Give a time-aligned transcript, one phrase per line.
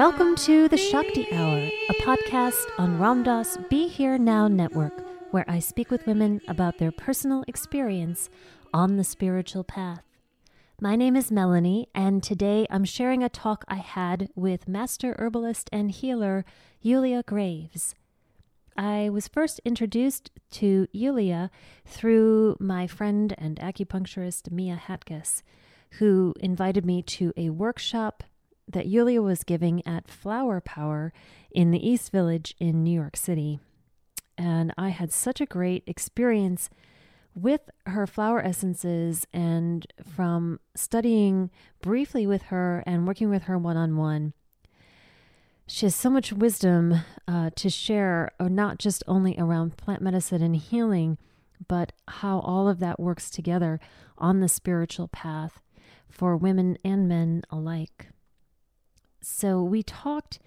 [0.00, 5.44] Welcome to the Shakti Hour, a podcast on Ram Dass Be Here Now Network, where
[5.46, 8.30] I speak with women about their personal experience
[8.72, 10.02] on the spiritual path.
[10.80, 15.68] My name is Melanie, and today I'm sharing a talk I had with master herbalist
[15.70, 16.46] and healer
[16.82, 17.94] Julia Graves.
[18.78, 21.50] I was first introduced to Julia
[21.84, 25.42] through my friend and acupuncturist Mia Hatges,
[25.98, 28.22] who invited me to a workshop
[28.72, 31.12] that Julia was giving at Flower Power
[31.50, 33.60] in the East Village in New York City.
[34.38, 36.70] And I had such a great experience
[37.34, 43.76] with her flower essences and from studying briefly with her and working with her one
[43.76, 44.32] on one.
[45.66, 50.42] She has so much wisdom uh, to share, uh, not just only around plant medicine
[50.42, 51.16] and healing,
[51.68, 53.78] but how all of that works together
[54.18, 55.60] on the spiritual path
[56.08, 58.08] for women and men alike.
[59.20, 60.38] So we talked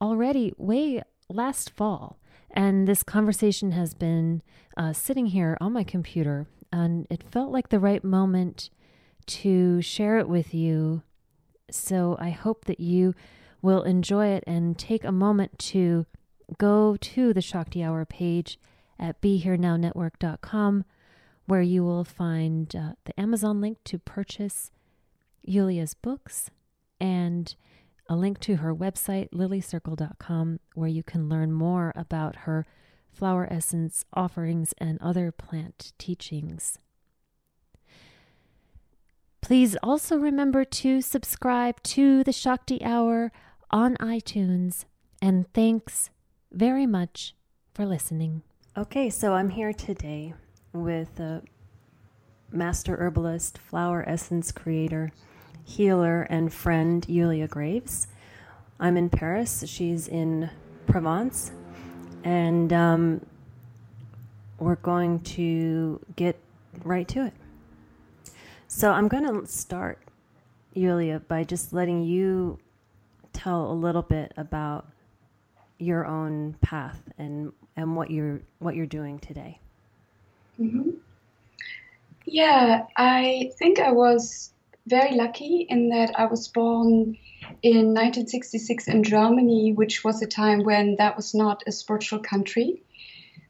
[0.00, 2.18] already way last fall,
[2.50, 4.42] and this conversation has been
[4.76, 8.70] uh, sitting here on my computer, and it felt like the right moment
[9.26, 11.02] to share it with you.
[11.70, 13.14] So I hope that you
[13.62, 16.06] will enjoy it and take a moment to
[16.58, 18.58] go to the Shakti Hour page
[18.98, 20.84] at BeHereNowNetwork.com,
[21.46, 24.70] where you will find uh, the Amazon link to purchase
[25.48, 26.50] Julia's books
[27.00, 27.54] and
[28.12, 32.66] a link to her website, lilycircle.com, where you can learn more about her
[33.10, 36.78] flower essence offerings and other plant teachings.
[39.40, 43.32] Please also remember to subscribe to the Shakti Hour
[43.70, 44.84] on iTunes,
[45.20, 46.10] and thanks
[46.52, 47.34] very much
[47.74, 48.42] for listening.
[48.76, 50.34] Okay, so I'm here today
[50.72, 51.42] with a
[52.50, 55.12] master herbalist, flower essence creator,
[55.64, 58.06] healer and friend Julia Graves.
[58.82, 59.62] I'm in Paris.
[59.68, 60.50] She's in
[60.88, 61.52] Provence.
[62.24, 63.24] And um,
[64.58, 66.36] we're going to get
[66.84, 67.32] right to it.
[68.66, 70.00] So I'm going to start,
[70.74, 72.58] Julia, by just letting you
[73.32, 74.88] tell a little bit about
[75.78, 79.60] your own path and, and what you're what you're doing today.
[80.60, 80.90] Mm-hmm.
[82.24, 84.51] Yeah, I think I was
[84.86, 87.16] very lucky in that I was born
[87.62, 92.82] in 1966 in Germany, which was a time when that was not a spiritual country.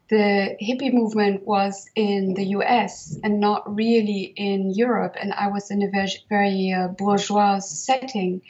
[0.09, 5.71] The hippie movement was in the US and not really in Europe, and I was
[5.71, 8.41] in a very, very uh, bourgeois setting.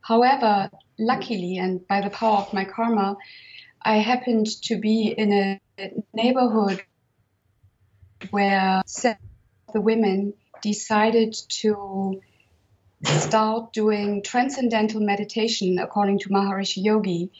[0.00, 3.16] However, luckily, and by the power of my karma,
[3.82, 5.60] I happened to be in a
[6.14, 6.82] neighborhood
[8.30, 8.82] where
[9.72, 12.22] the women decided to
[13.04, 17.32] start doing transcendental meditation according to Maharishi Yogi.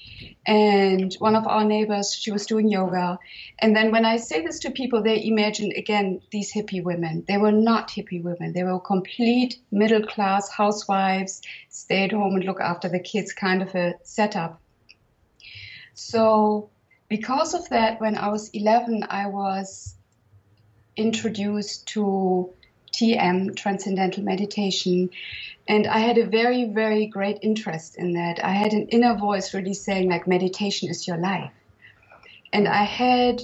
[0.44, 3.18] And one of our neighbors, she was doing yoga.
[3.60, 7.24] And then when I say this to people, they imagine again these hippie women.
[7.28, 12.44] They were not hippie women, they were complete middle class housewives, stay at home and
[12.44, 14.60] look after the kids kind of a setup.
[15.94, 16.70] So,
[17.08, 19.94] because of that, when I was 11, I was
[20.96, 22.52] introduced to
[22.92, 25.10] TM, Transcendental Meditation.
[25.66, 28.44] And I had a very, very great interest in that.
[28.44, 31.52] I had an inner voice really saying, like, meditation is your life.
[32.52, 33.42] And I had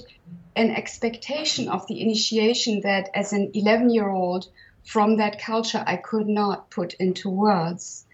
[0.55, 4.47] an expectation of the initiation that as an 11 year old
[4.83, 8.05] from that culture, I could not put into words.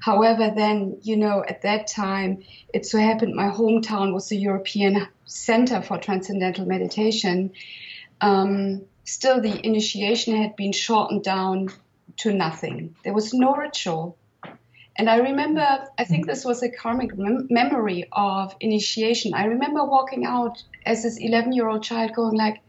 [0.00, 2.42] However, then, you know, at that time,
[2.74, 7.52] it so happened my hometown was the European Center for Transcendental Meditation.
[8.20, 11.68] Um, still the initiation had been shortened down
[12.18, 12.94] to nothing.
[13.04, 14.16] There was no ritual.
[14.96, 19.32] And I remember, I think this was a karmic mem- memory of initiation.
[19.32, 22.60] I remember walking out as this 11 year old child going like,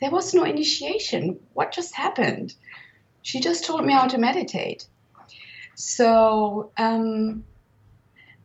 [0.00, 1.40] there was no initiation.
[1.52, 2.54] What just happened?
[3.22, 4.86] She just told me how to meditate.
[5.74, 7.44] So um,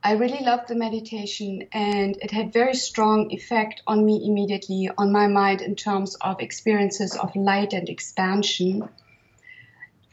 [0.05, 5.11] I really loved the meditation and it had very strong effect on me immediately, on
[5.11, 8.87] my mind in terms of experiences of light and expansion.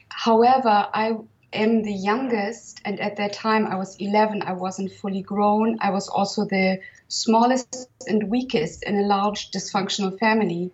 [0.09, 1.19] However, I
[1.53, 5.77] am the youngest and at that time I was 11, I wasn't fully grown.
[5.83, 10.73] I was also the smallest and weakest in a large dysfunctional family.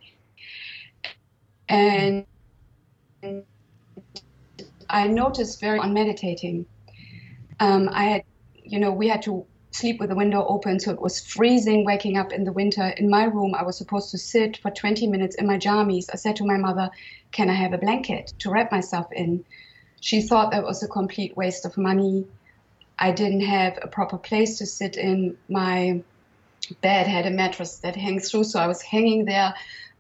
[1.69, 2.25] And
[4.89, 6.67] I noticed very on meditating.
[7.59, 8.23] Um, I had
[8.69, 12.17] you know, we had to sleep with the window open, so it was freezing waking
[12.17, 12.87] up in the winter.
[12.87, 16.07] In my room, I was supposed to sit for 20 minutes in my jammies.
[16.13, 16.91] I said to my mother,
[17.33, 19.45] Can I have a blanket to wrap myself in?
[20.01, 22.27] She thought that was a complete waste of money.
[22.99, 25.37] I didn't have a proper place to sit in.
[25.49, 26.03] My
[26.81, 29.55] bed had a mattress that hangs through, so I was hanging there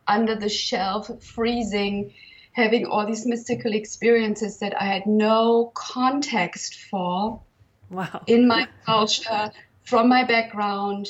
[0.07, 2.15] under the shelf, freezing,
[2.53, 7.43] having all these mystical experiences that I had no context for.
[7.91, 8.23] Wow.
[8.27, 9.51] In my culture,
[9.85, 11.09] from my background,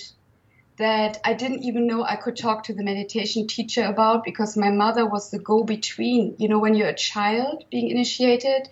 [0.76, 4.70] that I didn't even know I could talk to the meditation teacher about because my
[4.70, 6.36] mother was the go between.
[6.38, 8.69] You know, when you're a child being initiated,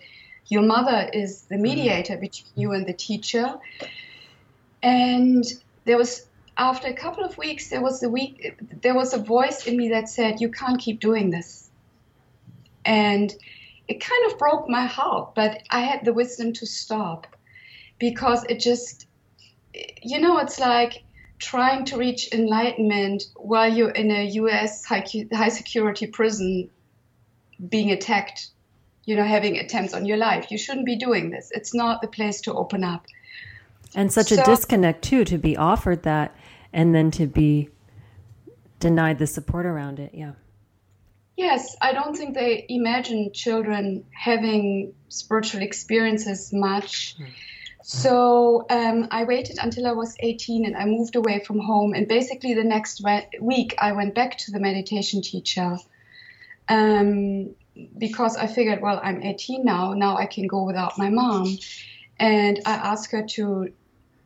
[0.47, 2.21] your mother is the mediator mm-hmm.
[2.21, 3.55] between you and the teacher.
[4.81, 5.43] And
[5.83, 6.27] there was
[6.57, 9.89] after a couple of weeks there was a week there was a voice in me
[9.89, 11.69] that said you can't keep doing this
[12.83, 13.33] and
[13.87, 17.27] it kind of broke my heart but i had the wisdom to stop
[17.99, 19.07] because it just
[20.01, 21.03] you know it's like
[21.39, 26.69] trying to reach enlightenment while you're in a US high, high security prison
[27.69, 28.47] being attacked,
[29.05, 30.51] you know, having attempts on your life.
[30.51, 31.51] You shouldn't be doing this.
[31.51, 33.05] It's not the place to open up.
[33.95, 36.35] And such so, a disconnect, too, to be offered that
[36.73, 37.69] and then to be
[38.79, 40.11] denied the support around it.
[40.13, 40.33] Yeah.
[41.35, 47.15] Yes, I don't think they imagine children having spiritual experiences much.
[47.19, 47.27] Mm.
[47.89, 51.93] So um, I waited until I was 18 and I moved away from home.
[51.93, 53.01] And basically, the next
[53.39, 55.77] week, I went back to the meditation teacher
[56.67, 57.55] um,
[57.97, 59.93] because I figured, well, I'm 18 now.
[59.93, 61.57] Now I can go without my mom.
[62.19, 63.71] And I asked her to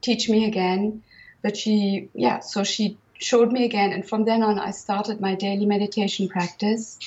[0.02, 1.04] teach me again.
[1.44, 3.94] But she, yeah, so she showed me again.
[3.94, 6.98] And from then on, I started my daily meditation practice.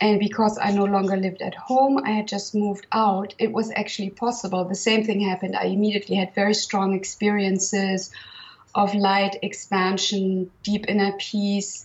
[0.00, 3.70] And because I no longer lived at home, I had just moved out, it was
[3.70, 4.64] actually possible.
[4.64, 5.54] The same thing happened.
[5.54, 8.10] I immediately had very strong experiences
[8.74, 11.84] of light expansion, deep inner peace.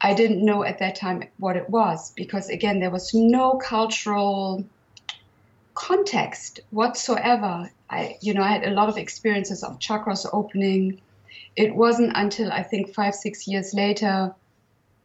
[0.00, 4.64] I didn't know at that time what it was because, again, there was no cultural
[5.74, 7.70] context whatsoever.
[7.90, 11.02] I, you know, I had a lot of experiences of chakras opening.
[11.54, 14.34] It wasn't until I think five, six years later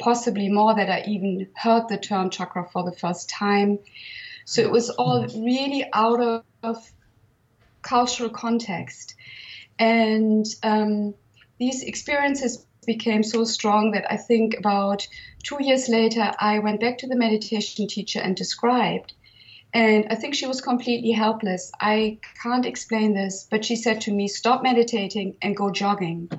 [0.01, 3.79] possibly more that I even heard the term chakra for the first time.
[4.45, 6.91] So it was all really out of, of
[7.81, 9.15] cultural context.
[9.79, 11.13] And um,
[11.59, 15.07] these experiences became so strong that I think about
[15.43, 19.13] two years later, I went back to the meditation teacher and described.
[19.73, 21.71] And I think she was completely helpless.
[21.79, 26.29] I can't explain this, but she said to me, Stop meditating and go jogging.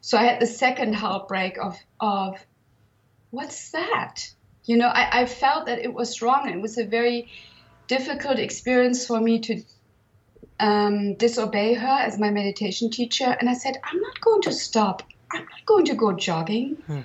[0.00, 2.44] So I had the second heartbreak of, of
[3.30, 4.30] what's that?
[4.64, 6.48] You know, I, I felt that it was wrong.
[6.48, 7.30] It was a very
[7.86, 9.62] difficult experience for me to
[10.60, 13.24] um, disobey her as my meditation teacher.
[13.24, 15.02] And I said, I'm not going to stop.
[15.30, 16.76] I'm not going to go jogging.
[16.86, 17.00] Hmm.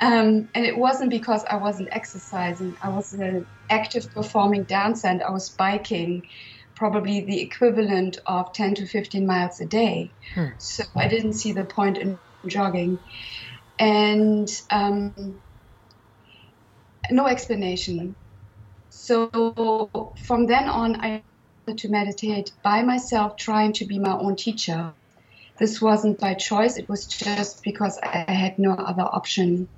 [0.00, 2.76] Um, and it wasn't because I wasn't exercising.
[2.80, 6.28] I was an active performing dancer and I was biking
[6.76, 10.12] probably the equivalent of 10 to 15 miles a day.
[10.34, 10.46] Hmm.
[10.58, 13.00] So I didn't see the point in jogging
[13.78, 15.40] and um,
[17.10, 18.14] no explanation.
[18.90, 21.22] So from then on, I
[21.62, 24.92] started to meditate by myself, trying to be my own teacher.
[25.58, 29.68] This wasn't by choice, it was just because I had no other option.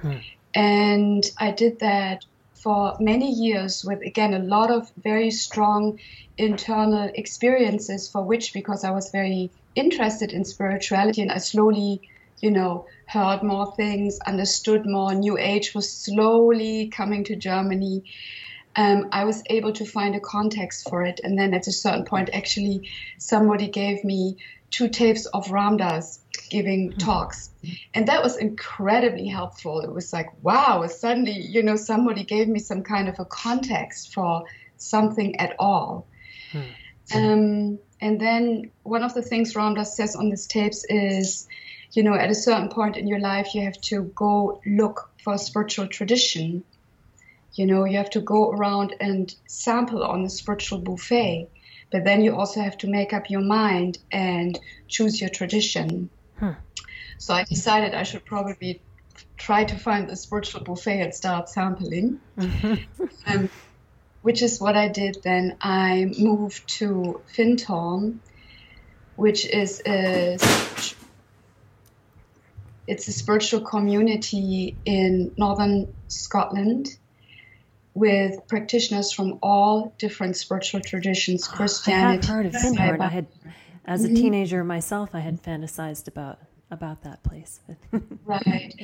[0.00, 0.16] Hmm.
[0.54, 5.98] And I did that for many years with, again, a lot of very strong
[6.36, 12.02] internal experiences for which, because I was very interested in spirituality and I slowly
[12.42, 15.14] you know, heard more things, understood more.
[15.14, 18.04] New Age was slowly coming to Germany.
[18.74, 21.20] Um, I was able to find a context for it.
[21.22, 24.38] And then at a certain point, actually, somebody gave me
[24.70, 26.18] two tapes of Ram Dass
[26.50, 26.98] giving mm-hmm.
[26.98, 27.50] talks.
[27.94, 29.80] And that was incredibly helpful.
[29.80, 34.12] It was like, wow, suddenly, you know, somebody gave me some kind of a context
[34.12, 34.44] for
[34.78, 36.08] something at all.
[36.50, 36.60] Hmm.
[37.14, 41.46] Um, and then one of the things Ram Dass says on these tapes is
[41.92, 45.34] you know, at a certain point in your life, you have to go look for
[45.34, 46.64] a spiritual tradition.
[47.54, 51.48] You know, you have to go around and sample on the spiritual buffet,
[51.90, 54.58] but then you also have to make up your mind and
[54.88, 56.08] choose your tradition.
[56.38, 56.52] Hmm.
[57.18, 58.80] So I decided I should probably
[59.36, 62.20] try to find the spiritual buffet and start sampling.
[63.26, 63.50] um,
[64.22, 65.56] which is what I did then.
[65.60, 68.20] I moved to Findhorn,
[69.16, 70.38] which is a
[72.92, 76.88] it's a spiritual community in northern Scotland
[77.94, 82.28] with practitioners from all different spiritual traditions, Christianity.
[82.28, 83.00] I heard of Findhorn.
[83.00, 83.26] I had,
[83.86, 84.16] as a mm-hmm.
[84.16, 86.38] teenager myself, I had fantasized about
[86.70, 87.60] about that place.
[88.24, 88.74] right,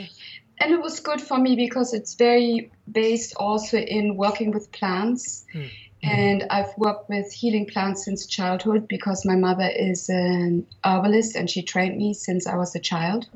[0.58, 5.44] and it was good for me because it's very based also in working with plants.
[5.52, 5.64] Hmm.
[6.00, 11.50] And I've worked with healing plants since childhood because my mother is an herbalist and
[11.50, 13.26] she trained me since I was a child.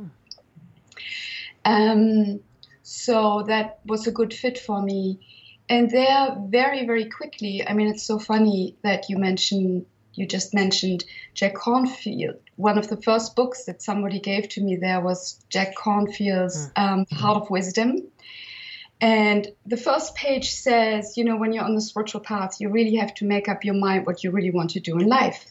[1.64, 2.40] Um,
[2.82, 5.20] so that was a good fit for me.
[5.68, 10.52] And there, very, very quickly, I mean, it's so funny that you mentioned, you just
[10.52, 11.04] mentioned
[11.34, 12.38] Jack Kornfield.
[12.56, 16.82] One of the first books that somebody gave to me there was Jack Kornfield's hmm.
[16.82, 18.02] um, Heart of Wisdom.
[19.00, 22.96] And the first page says, you know, when you're on the spiritual path, you really
[22.96, 25.44] have to make up your mind what you really want to do in life.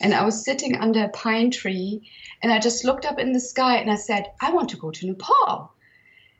[0.00, 2.08] And I was sitting under a pine tree
[2.42, 4.90] and I just looked up in the sky and I said, I want to go
[4.90, 5.74] to Nepal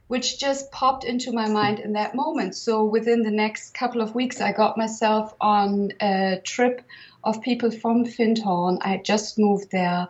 [0.07, 2.55] which just popped into my mind in that moment.
[2.55, 6.83] So within the next couple of weeks, I got myself on a trip
[7.23, 8.79] of people from Findhorn.
[8.83, 10.09] I had just moved there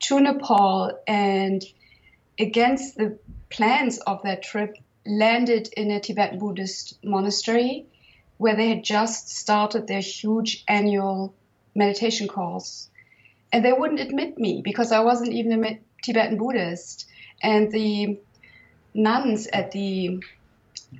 [0.00, 1.64] to Nepal and
[2.38, 3.18] against the
[3.48, 7.86] plans of that trip, landed in a Tibetan Buddhist monastery
[8.36, 11.34] where they had just started their huge annual
[11.74, 12.88] meditation course.
[13.52, 17.06] And they wouldn't admit me because I wasn't even a Tibetan Buddhist.
[17.42, 18.18] And the
[18.94, 20.22] nuns at the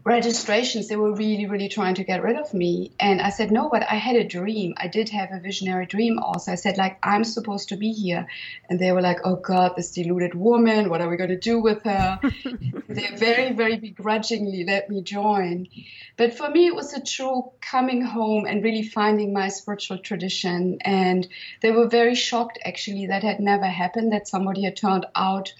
[0.04, 2.92] registrations they were really really trying to get rid of me.
[2.98, 4.74] And i said no but i had a dream.
[4.76, 6.52] I did have a visionary dream also.
[6.52, 8.26] I said like i'm supposed to be here.
[8.68, 10.88] And they were like oh god this deluded woman.
[10.90, 12.20] What are we going to do with her?
[12.88, 15.68] They very very begrudgingly let me join.
[16.16, 20.78] But for me it was a true coming home and really finding my spiritual tradition.
[20.82, 21.26] And
[21.62, 25.52] they were very shocked actually that had never happened that somebody had turned out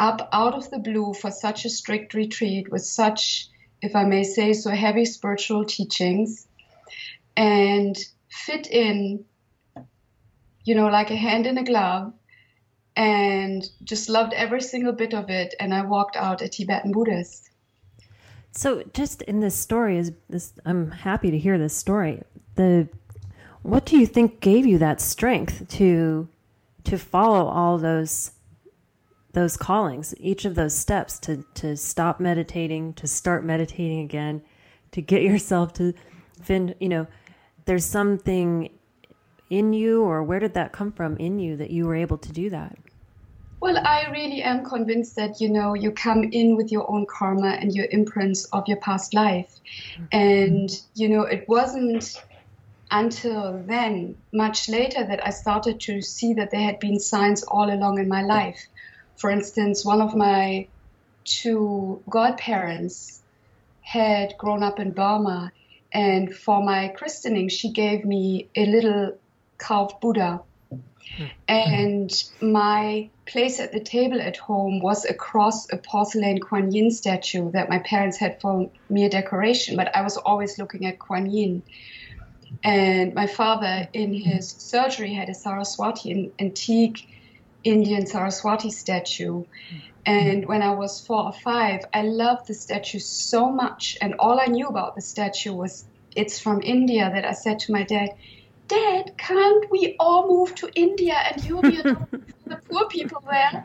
[0.00, 3.48] up out of the blue for such a strict retreat with such,
[3.82, 6.48] if I may say so, heavy spiritual teachings
[7.36, 7.96] and
[8.30, 9.24] fit in,
[10.64, 12.14] you know, like a hand in a glove
[12.96, 15.54] and just loved every single bit of it.
[15.60, 17.50] And I walked out a Tibetan Buddhist.
[18.52, 20.52] So, just in this story, is this?
[20.64, 22.22] I'm happy to hear this story.
[22.56, 22.88] The
[23.62, 26.26] what do you think gave you that strength to
[26.84, 28.32] to follow all those
[29.32, 34.42] those callings, each of those steps to, to stop meditating, to start meditating again,
[34.92, 35.94] to get yourself to
[36.42, 37.06] find, you know,
[37.64, 38.70] there's something
[39.50, 42.32] in you or where did that come from in you that you were able to
[42.32, 42.76] do that?
[43.60, 47.50] Well, I really am convinced that, you know, you come in with your own karma
[47.60, 49.60] and your imprints of your past life.
[49.94, 50.04] Mm-hmm.
[50.12, 52.24] And, you know, it wasn't
[52.90, 57.70] until then, much later, that I started to see that there had been signs all
[57.70, 58.66] along in my life
[59.20, 60.66] for instance, one of my
[61.24, 63.20] two godparents
[63.82, 65.52] had grown up in Burma,
[65.92, 69.18] and for my christening, she gave me a little
[69.58, 70.40] carved Buddha.
[71.16, 71.24] Hmm.
[71.48, 77.50] And my place at the table at home was across a porcelain Kuan Yin statue
[77.50, 81.62] that my parents had for mere decoration, but I was always looking at Kuan Yin.
[82.64, 87.06] And my father, in his surgery, had a Saraswati antique
[87.64, 89.44] Indian Saraswati statue.
[90.06, 93.98] And when I was four or five, I loved the statue so much.
[94.00, 95.84] And all I knew about the statue was
[96.16, 98.10] it's from India that I said to my dad,
[98.68, 103.64] Dad, can't we all move to India and you'll be the poor people there?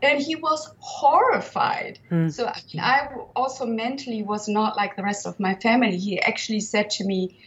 [0.00, 1.98] And he was horrified.
[2.10, 2.32] Mm.
[2.32, 5.98] So I, mean, I also mentally was not like the rest of my family.
[5.98, 7.38] He actually said to me,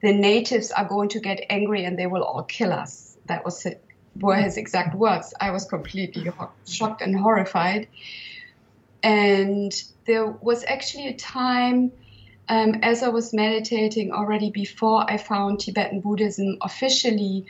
[0.00, 3.16] the natives are going to get angry and they will all kill us.
[3.26, 3.84] That was it
[4.20, 5.34] were his exact words.
[5.40, 6.30] I was completely
[6.66, 7.88] shocked and horrified.
[9.02, 9.72] And
[10.06, 11.92] there was actually a time
[12.48, 17.46] um, as I was meditating already before I found Tibetan Buddhism officially,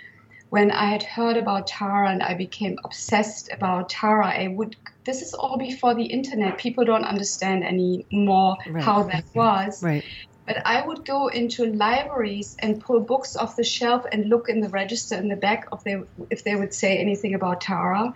[0.50, 4.76] when I had heard about Tara and I became obsessed about Tara, I would.
[5.04, 6.58] This is all before the internet.
[6.58, 8.84] People don't understand anymore right.
[8.84, 9.82] how that was.
[9.82, 10.04] Right.
[10.46, 14.60] But I would go into libraries and pull books off the shelf and look in
[14.60, 18.12] the register in the back of they, if they would say anything about Tara,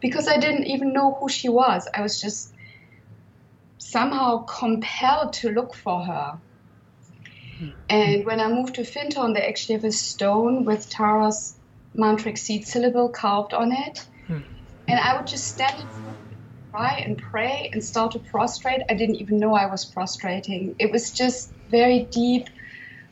[0.00, 1.86] because I didn't even know who she was.
[1.92, 2.54] I was just
[3.78, 6.38] somehow compelled to look for her.
[7.88, 11.56] And when I moved to Findhorn, they actually have a stone with Tara's
[11.96, 14.06] mantric seed syllable carved on it.
[14.26, 14.40] Hmm.
[14.88, 15.86] And I would just stand
[16.76, 18.82] cry and pray and start to prostrate.
[18.90, 20.74] I didn't even know I was prostrating.
[20.78, 22.48] It was just very deep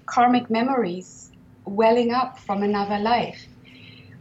[0.06, 1.30] karmic memories
[1.64, 3.40] welling up from another life.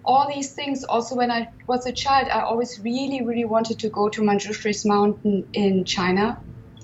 [0.05, 3.89] All these things, also when I was a child, I always really, really wanted to
[3.89, 6.39] go to Manjushri's mountain in China.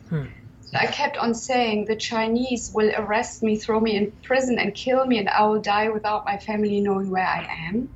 [0.09, 0.25] Hmm.
[0.73, 5.05] I kept on saying the Chinese will arrest me, throw me in prison, and kill
[5.05, 7.89] me, and I will die without my family knowing where I am.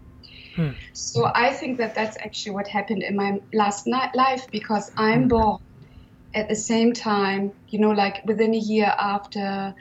[0.56, 0.70] Hmm.
[0.94, 5.24] So I think that that's actually what happened in my last night life because I'm
[5.24, 5.28] hmm.
[5.30, 5.60] born
[6.34, 9.76] at the same time, you know, like within a year after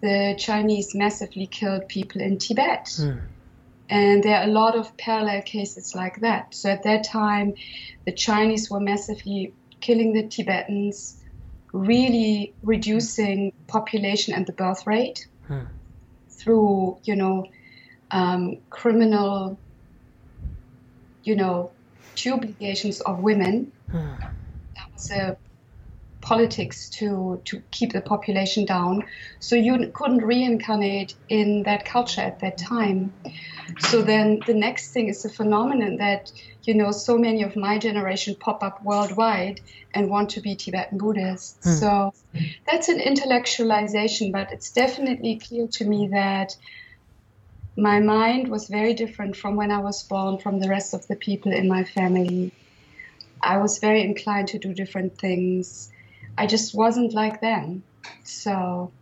[0.00, 2.86] the Chinese massively killed people in Tibet.
[2.86, 3.20] Mm.
[3.90, 6.54] And there are a lot of parallel cases like that.
[6.54, 7.54] So at that time,
[8.06, 11.22] the Chinese were massively killing the Tibetans,
[11.72, 15.64] really reducing population and the birth rate hmm.
[16.28, 17.46] through, you know,
[18.10, 19.58] um, criminal,
[21.22, 21.70] you know,
[22.14, 23.72] two obligations of women.
[23.90, 24.14] Hmm.
[24.20, 25.36] That was a
[26.20, 29.04] politics to to keep the population down.
[29.38, 33.12] So you couldn't reincarnate in that culture at that time.
[33.78, 36.30] So then the next thing is a phenomenon that
[36.64, 39.60] you know so many of my generation pop up worldwide
[39.94, 41.58] and want to be Tibetan Buddhists.
[41.64, 41.76] Hmm.
[41.76, 42.14] So
[42.66, 46.56] that's an intellectualization, but it's definitely clear to me that
[47.76, 51.16] my mind was very different from when I was born from the rest of the
[51.16, 52.52] people in my family.
[53.42, 55.90] I was very inclined to do different things.
[56.36, 57.82] I just wasn't like them.
[58.24, 58.92] So.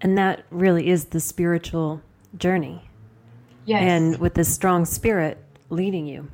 [0.00, 2.02] And that really is the spiritual
[2.36, 2.88] journey.
[3.64, 3.82] Yes.
[3.82, 5.38] And with this strong spirit
[5.70, 6.28] leading you.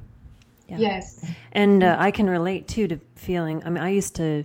[0.69, 0.79] Yeah.
[0.79, 1.25] Yes.
[1.53, 3.63] And uh, I can relate too to feeling.
[3.65, 4.45] I mean, I used to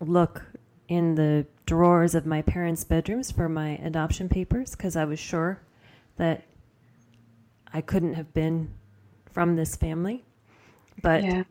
[0.00, 0.44] look
[0.88, 5.60] in the drawers of my parents' bedrooms for my adoption papers because I was sure
[6.16, 6.44] that
[7.72, 8.72] I couldn't have been
[9.30, 10.24] from this family.
[11.02, 11.42] But yeah.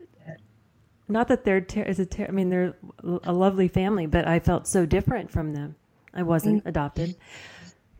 [1.08, 2.76] not that they're ter- is a ter- I mean they're
[3.24, 5.76] a lovely family, but I felt so different from them.
[6.12, 7.14] I wasn't mm adopted,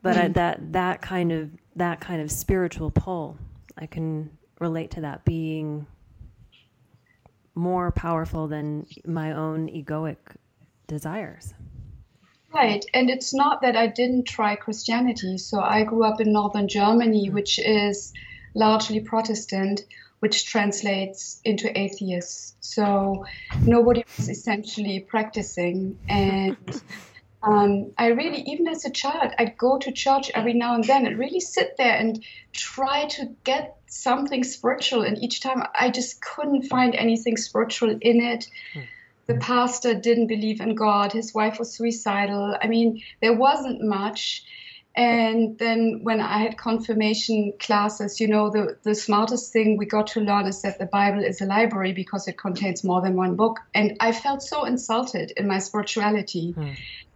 [0.02, 3.37] but I, that that kind of that kind of spiritual pull,
[3.76, 5.87] I can relate to that being
[7.54, 10.16] more powerful than my own egoic
[10.87, 11.54] desires.
[12.53, 12.85] Right.
[12.95, 15.38] And it's not that I didn't try Christianity.
[15.38, 18.12] So I grew up in northern Germany, which is
[18.55, 19.85] largely Protestant,
[20.21, 22.57] which translates into atheists.
[22.61, 23.27] So
[23.62, 25.99] nobody was essentially practicing.
[26.09, 26.57] And
[27.42, 31.07] um, I really, even as a child, I'd go to church every now and then
[31.07, 35.03] and really sit there and try to get something spiritual.
[35.03, 38.49] And each time I just couldn't find anything spiritual in it.
[38.73, 38.81] Hmm
[39.27, 41.12] the pastor didn't believe in God.
[41.12, 42.57] His wife was suicidal.
[42.61, 44.45] I mean, there wasn't much.
[44.95, 50.07] And then when I had confirmation classes, you know, the, the smartest thing we got
[50.09, 53.37] to learn is that the Bible is a library because it contains more than one
[53.37, 53.61] book.
[53.75, 56.53] And I felt so insulted in my spirituality.
[56.53, 56.71] Hmm.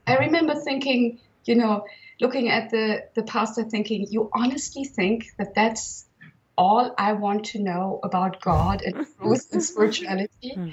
[0.07, 1.87] I remember thinking, you know,
[2.20, 6.05] looking at the, the pastor thinking, you honestly think that that's
[6.59, 10.53] all I want to know about God and truth and spirituality?
[10.55, 10.70] Hmm.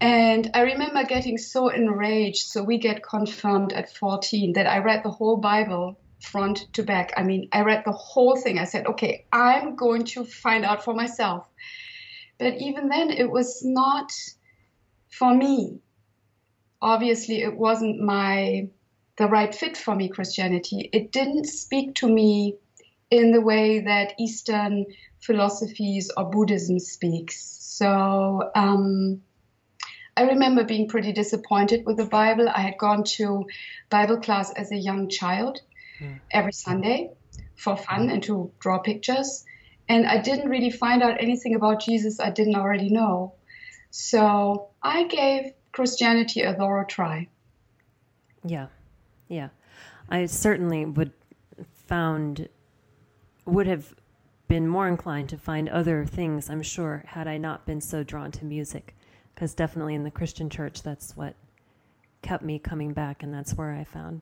[0.00, 2.46] And I remember getting so enraged.
[2.46, 7.12] So we get confirmed at 14 that I read the whole Bible front to back.
[7.16, 8.58] I mean, I read the whole thing.
[8.58, 11.46] I said, okay, I'm going to find out for myself.
[12.38, 14.12] But even then, it was not
[15.10, 15.80] for me.
[16.80, 18.68] Obviously, it wasn't my
[19.18, 20.88] the right fit for me Christianity.
[20.94, 22.56] It didn't speak to me
[23.10, 24.86] in the way that Eastern
[25.20, 27.58] philosophies or Buddhism speaks.
[27.60, 29.20] So um,
[30.16, 32.48] I remember being pretty disappointed with the Bible.
[32.48, 33.46] I had gone to
[33.88, 35.60] Bible class as a young child
[36.00, 36.20] mm.
[36.30, 37.10] every Sunday
[37.56, 39.44] for fun and to draw pictures.
[39.88, 43.34] And I didn't really find out anything about Jesus I didn't already know.
[43.90, 47.28] So I gave Christianity a thorough try.
[48.44, 48.66] Yeah.
[49.28, 49.48] Yeah.
[50.08, 51.12] I certainly would
[51.86, 52.48] found
[53.46, 53.94] would have
[54.48, 58.30] been more inclined to find other things, I'm sure, had I not been so drawn
[58.32, 58.96] to music
[59.40, 61.34] because definitely in the Christian church, that's what
[62.20, 64.20] kept me coming back, and that's where I found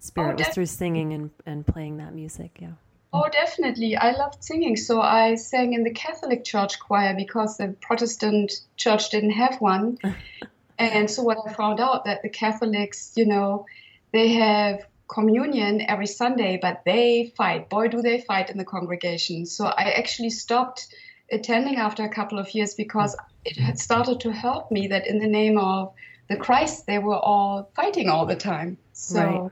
[0.00, 2.58] spirit oh, was through singing and, and playing that music.
[2.60, 2.72] Yeah.
[3.12, 3.94] Oh, definitely.
[3.94, 4.74] I loved singing.
[4.74, 9.98] So I sang in the Catholic church choir because the Protestant church didn't have one.
[10.78, 13.66] and so what I found out that the Catholics, you know,
[14.12, 17.68] they have communion every Sunday, but they fight.
[17.68, 19.46] Boy, do they fight in the congregation.
[19.46, 20.88] So I actually stopped
[21.32, 23.24] attending after a couple of years because mm.
[23.44, 25.92] it had started to hurt me that in the name of
[26.28, 28.78] the Christ they were all fighting all the time.
[28.92, 29.50] So, right.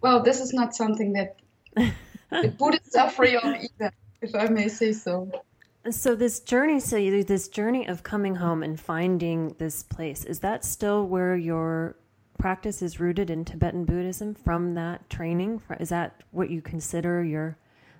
[0.00, 1.36] well, this is not something that
[1.76, 5.30] the Buddhists are free of either, if I may say so.
[5.90, 10.62] So this journey, so this journey of coming home and finding this place, is that
[10.62, 11.96] still where your
[12.38, 14.34] practice is rooted in Tibetan Buddhism?
[14.34, 17.56] From that training, is that what you consider your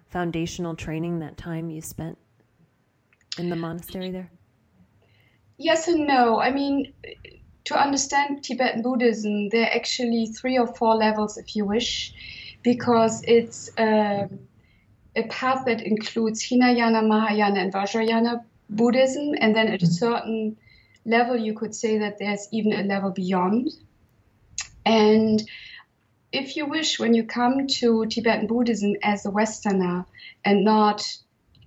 [0.09, 1.21] foundational training?
[1.21, 2.19] That time you spent
[3.39, 4.31] in the monastery there?
[5.59, 6.41] Yes and no.
[6.41, 6.93] I mean,
[7.65, 12.15] to understand Tibetan Buddhism, there are actually three or four levels, if you wish,
[12.63, 14.41] because it's um,
[15.15, 20.57] a path that includes Hinayana, Mahayana, and Vajrayana Buddhism, and then at a certain
[21.05, 23.71] level, you could say that there's even a level beyond.
[24.87, 25.43] And
[26.33, 30.07] if you wish, when you come to Tibetan Buddhism as a Westerner
[30.45, 31.03] and not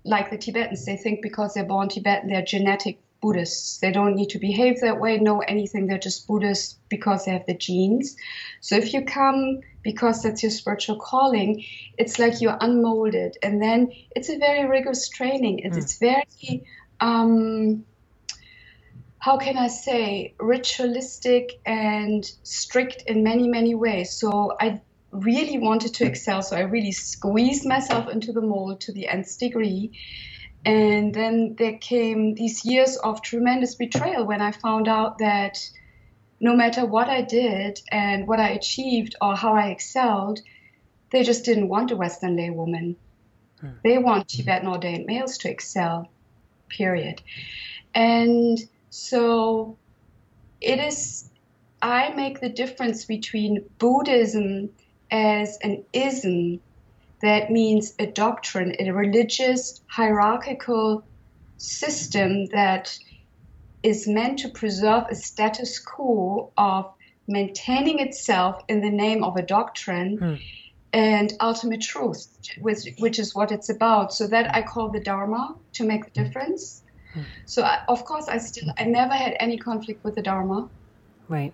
[0.03, 3.77] like the Tibetans, they think because they're born Tibetan, they're genetic Buddhists.
[3.77, 5.87] They don't need to behave that way, know anything.
[5.87, 8.17] They're just Buddhists because they have the genes.
[8.59, 11.63] So if you come because that's your spiritual calling,
[11.97, 13.37] it's like you're unmolded.
[13.41, 15.59] And then it's a very rigorous training.
[15.59, 15.81] It's, mm.
[15.81, 16.65] it's very,
[16.99, 17.85] um,
[19.19, 24.11] how can I say, ritualistic and strict in many, many ways.
[24.11, 24.81] So I
[25.13, 26.41] really wanted to excel.
[26.41, 29.91] So I really squeezed myself into the mold to the nth degree.
[30.65, 35.59] And then there came these years of tremendous betrayal when I found out that
[36.39, 40.39] no matter what I did and what I achieved or how I excelled,
[41.11, 42.95] they just didn't want a Western lay woman.
[43.59, 43.69] Hmm.
[43.83, 46.09] They want Tibetan ordained males to excel,
[46.69, 47.21] period.
[47.93, 48.57] And
[48.89, 49.77] so
[50.59, 51.29] it is,
[51.81, 54.69] I make the difference between Buddhism
[55.13, 56.59] as an ism
[57.21, 61.05] that means a doctrine, a religious hierarchical
[61.57, 62.97] system that
[63.83, 66.91] is meant to preserve a status quo of
[67.27, 70.41] maintaining itself in the name of a doctrine mm.
[70.91, 72.27] and ultimate truth,
[72.59, 74.13] which, which, is what it's about.
[74.13, 76.83] So that I call the Dharma to make the difference.
[77.15, 77.23] Mm.
[77.45, 80.67] So I, of course, I still I never had any conflict with the Dharma.
[81.29, 81.53] Right.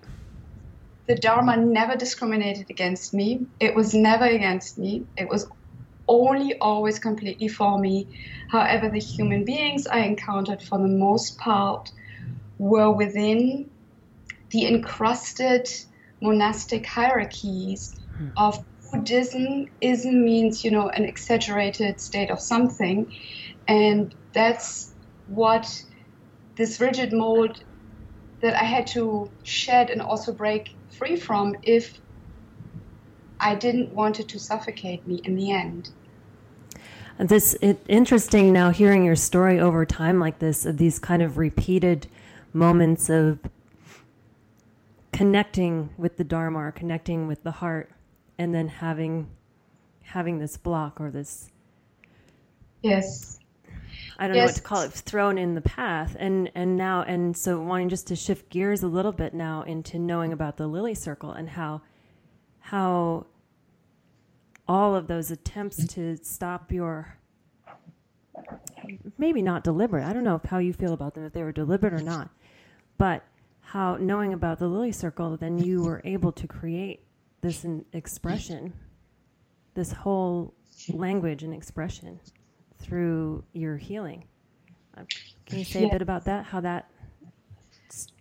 [1.09, 3.47] The Dharma never discriminated against me.
[3.59, 5.07] It was never against me.
[5.17, 5.49] It was
[6.07, 8.07] only always completely for me.
[8.51, 11.91] However, the human beings I encountered for the most part
[12.59, 13.71] were within
[14.51, 15.67] the encrusted
[16.21, 18.27] monastic hierarchies hmm.
[18.37, 19.65] of Buddhism.
[19.81, 23.11] Ism means, you know, an exaggerated state of something.
[23.67, 24.93] And that's
[25.25, 25.83] what
[26.55, 27.63] this rigid mold
[28.41, 31.99] that I had to shed and also break free from if
[33.39, 35.89] I didn't want it to suffocate me in the end.
[37.17, 41.37] This it, interesting now hearing your story over time like this of these kind of
[41.37, 42.07] repeated
[42.53, 43.39] moments of
[45.11, 47.91] connecting with the dharma or connecting with the heart
[48.37, 49.29] and then having
[50.03, 51.49] having this block or this
[52.81, 53.38] yes
[54.19, 54.41] I don't yes.
[54.41, 57.87] know what to call it thrown in the path and and now and so wanting
[57.87, 61.49] just to shift gears a little bit now into knowing about the lily circle and
[61.49, 61.81] how
[62.59, 63.25] how
[64.67, 67.17] all of those attempts to stop your
[69.17, 70.03] maybe not deliberate.
[70.03, 72.29] I don't know how you feel about them if they were deliberate or not.
[72.97, 73.23] But
[73.61, 77.05] how knowing about the lily circle then you were able to create
[77.39, 78.73] this expression,
[79.75, 80.53] this whole
[80.89, 82.19] language and expression
[82.79, 84.25] through your healing.
[84.97, 85.03] Uh,
[85.45, 85.87] can you say yeah.
[85.87, 86.45] a bit about that?
[86.45, 86.89] How that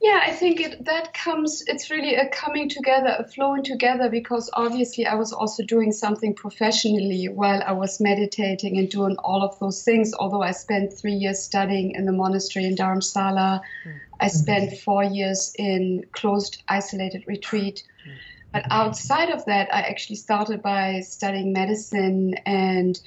[0.01, 4.51] yeah, I think it, that comes, it's really a coming together, a flowing together, because
[4.53, 9.59] obviously I was also doing something professionally while I was meditating and doing all of
[9.59, 10.15] those things.
[10.15, 13.91] Although I spent three years studying in the monastery in Dharamsala, mm-hmm.
[14.21, 17.83] I spent four years in closed, isolated retreat.
[18.07, 18.17] Mm-hmm.
[18.53, 22.99] But outside of that, I actually started by studying medicine and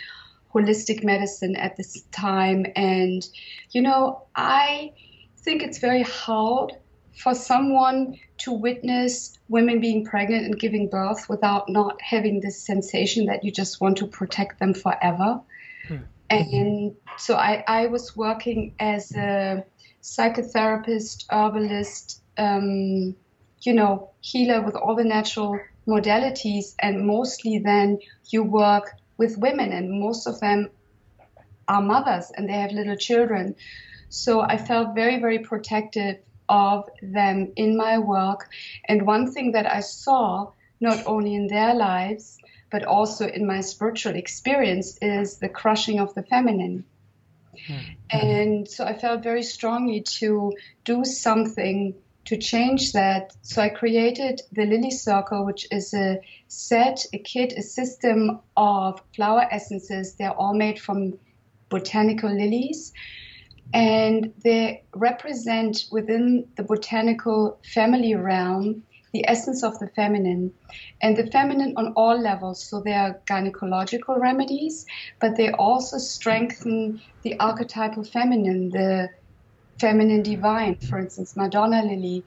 [0.53, 2.65] holistic medicine at this time.
[2.75, 3.27] And,
[3.71, 4.93] you know, I
[5.37, 6.73] think it's very hard
[7.15, 13.25] for someone to witness women being pregnant and giving birth without not having this sensation
[13.25, 15.41] that you just want to protect them forever.
[15.87, 15.97] Hmm.
[16.29, 19.65] And so I, I was working as a
[20.01, 23.15] psychotherapist, herbalist, um,
[23.59, 26.73] you know, healer with all the natural modalities.
[26.79, 30.69] And mostly then you work with women, and most of them
[31.67, 33.55] are mothers and they have little children.
[34.09, 36.17] So I felt very, very protective
[36.49, 38.49] of them in my work.
[38.89, 42.37] And one thing that I saw, not only in their lives,
[42.71, 46.83] but also in my spiritual experience, is the crushing of the feminine.
[47.53, 48.17] Mm-hmm.
[48.27, 50.53] And so I felt very strongly to
[50.83, 51.93] do something
[52.25, 53.33] to change that.
[53.41, 59.01] So I created the Lily Circle, which is a set, a kit, a system of
[59.15, 60.15] flower essences.
[60.15, 61.17] They're all made from
[61.69, 62.93] botanical lilies
[63.73, 70.53] and they represent within the botanical family realm the essence of the feminine
[71.01, 74.85] and the feminine on all levels so they are gynecological remedies
[75.19, 79.09] but they also strengthen the archetypal feminine the
[79.79, 82.23] feminine divine for instance madonna lily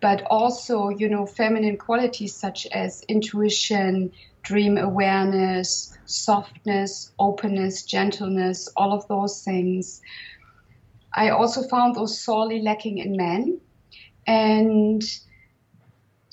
[0.00, 4.10] but also you know feminine qualities such as intuition
[4.42, 10.00] dream awareness softness openness gentleness all of those things
[11.12, 13.60] I also found those sorely lacking in men.
[14.26, 15.02] And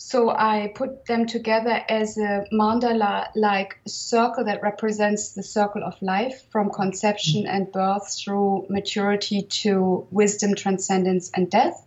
[0.08, 6.00] So I put them together as a mandala like circle that represents the circle of
[6.00, 7.50] life from conception mm.
[7.50, 11.84] and birth through maturity to wisdom, transcendence, and death.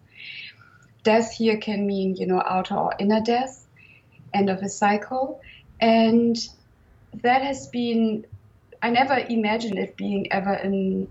[1.04, 3.64] Death here can mean, you know, outer or inner death,
[4.34, 5.40] end of a cycle.
[5.78, 6.36] And
[7.22, 8.26] that has been,
[8.82, 11.06] I never imagined it being ever an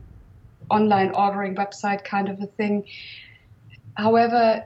[0.69, 2.83] online ordering website kind of a thing.
[3.95, 4.65] However,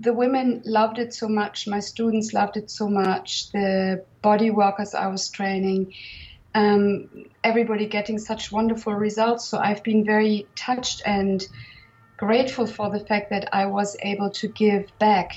[0.00, 1.68] the women loved it so much.
[1.68, 3.52] My students loved it so much.
[3.52, 5.92] The body workers I was training,
[6.54, 9.44] um, everybody getting such wonderful results.
[9.44, 11.46] So I've been very touched and
[12.16, 15.36] grateful for the fact that I was able to give back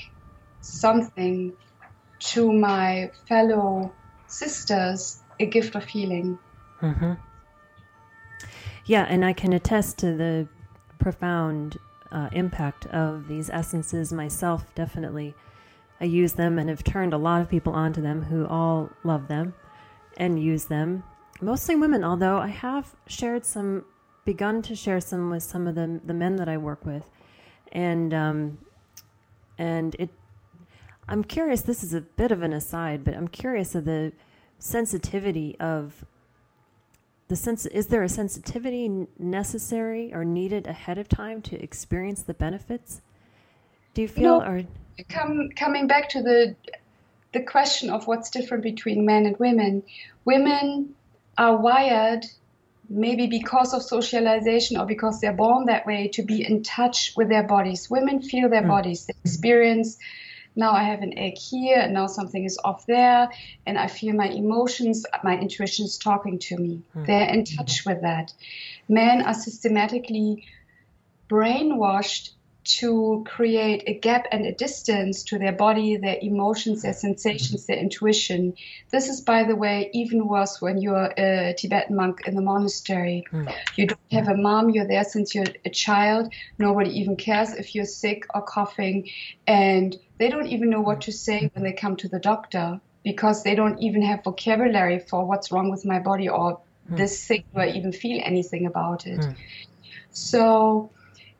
[0.62, 1.54] something
[2.20, 3.92] to my fellow
[4.28, 6.40] sisters a gift of healing.
[6.82, 7.14] Mm-hmm.
[8.86, 10.48] Yeah, and I can attest to the
[11.00, 11.78] profound
[12.14, 15.34] uh, impact of these essences myself, definitely.
[16.00, 19.28] I use them and have turned a lot of people onto them who all love
[19.28, 19.54] them
[20.16, 21.04] and use them.
[21.42, 23.86] Mostly women, although I have shared some,
[24.26, 27.10] begun to share some with some of the, the men that I work with.
[27.72, 28.60] And, um,
[29.58, 30.10] and it,
[31.08, 34.14] I'm curious, this is a bit of an aside, but I'm curious of the
[34.60, 36.06] sensitivity of
[37.34, 42.34] the sense is there a sensitivity necessary or needed ahead of time to experience the
[42.36, 43.02] benefits?
[43.96, 44.64] Do you feel you know, or
[45.10, 46.56] come, coming back to the
[47.32, 49.82] the question of what's different between men and women
[50.26, 50.94] women
[51.36, 52.24] are wired
[52.88, 57.30] maybe because of socialization or because they're born that way to be in touch with
[57.30, 57.90] their bodies.
[57.90, 58.68] Women feel their mm.
[58.68, 59.98] bodies they experience
[60.56, 63.30] now I have an ache here, and now something is off there,
[63.66, 66.82] and I feel my emotions, my intuition is talking to me.
[66.96, 67.06] Mm.
[67.06, 68.34] They're in touch with that.
[68.88, 70.46] Men are systematically
[71.30, 72.32] brainwashed
[72.66, 77.78] to create a gap and a distance to their body, their emotions, their sensations, their
[77.78, 78.54] intuition.
[78.90, 83.26] This is, by the way, even worse when you're a Tibetan monk in the monastery.
[83.32, 83.54] Mm.
[83.76, 86.32] You don't have a mom, you're there since you're a child.
[86.58, 89.10] Nobody even cares if you're sick or coughing.
[89.46, 93.44] And they don't even know what to say when they come to the doctor because
[93.44, 96.96] they don't even have vocabulary for what's wrong with my body or mm.
[96.96, 99.20] this sick, do I even feel anything about it.
[99.20, 99.36] Mm.
[100.12, 100.92] So,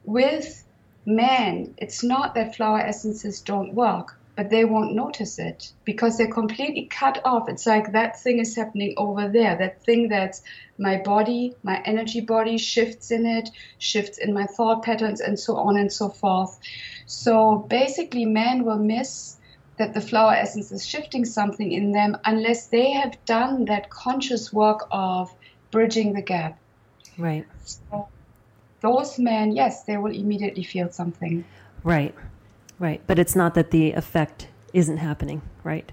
[0.04, 0.66] with
[1.06, 6.32] men, it's not that flower essences don't work, but they won't notice it because they're
[6.32, 7.50] completely cut off.
[7.50, 9.56] It's like that thing is happening over there.
[9.56, 10.42] That thing that's
[10.78, 15.56] my body, my energy body shifts in it, shifts in my thought patterns, and so
[15.56, 16.60] on and so forth.
[17.06, 19.38] So basically, men will miss
[19.78, 24.52] that the flower essence is shifting something in them unless they have done that conscious
[24.54, 25.34] work of
[25.72, 26.60] bridging the gap.
[27.18, 27.46] Right.
[27.64, 28.08] So
[28.82, 31.46] those men, yes, they will immediately feel something.
[31.84, 32.16] Right,
[32.84, 33.02] right.
[33.08, 35.90] But it's not that the effect isn't happening, right?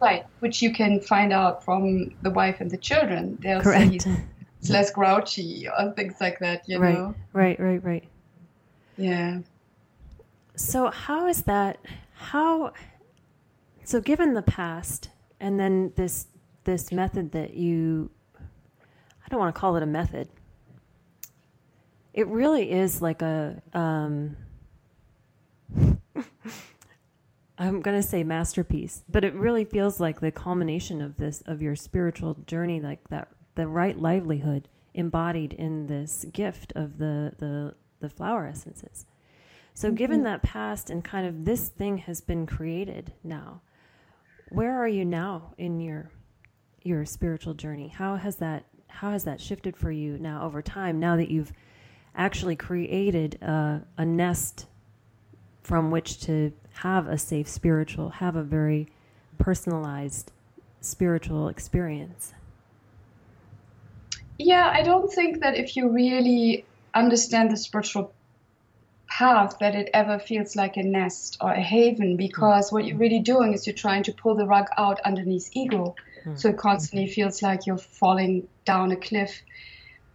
[0.00, 3.38] Right, which you can find out from the wife and the children.
[3.40, 4.02] They'll Correct.
[4.02, 4.10] say
[4.60, 7.14] he's less grouchy or things like that, you right, know?
[7.32, 8.04] Right, right, right.
[8.96, 9.40] Yeah.
[10.56, 11.78] So, how is that?
[12.14, 12.72] How?
[13.84, 16.26] So, given the past, and then this
[16.64, 20.28] this method that you, I don't want to call it a method,
[22.12, 24.36] it really is like a um,
[27.58, 31.60] I'm going to say masterpiece, but it really feels like the culmination of this of
[31.60, 37.74] your spiritual journey like that the right livelihood embodied in this gift of the the
[38.00, 39.06] the flower essences.
[39.74, 39.96] So mm-hmm.
[39.96, 43.62] given that past and kind of this thing has been created now,
[44.50, 46.10] where are you now in your
[46.82, 47.88] your spiritual journey?
[47.88, 51.52] How has that how has that shifted for you now over time now that you've
[52.14, 54.66] actually created a, a nest
[55.68, 56.50] from which to
[56.80, 58.88] have a safe spiritual, have a very
[59.36, 60.32] personalized
[60.80, 62.32] spiritual experience.
[64.38, 68.14] Yeah, I don't think that if you really understand the spiritual
[69.08, 72.76] path that it ever feels like a nest or a haven because mm-hmm.
[72.76, 75.94] what you're really doing is you're trying to pull the rug out underneath ego.
[76.20, 76.36] Mm-hmm.
[76.36, 79.42] So it constantly feels like you're falling down a cliff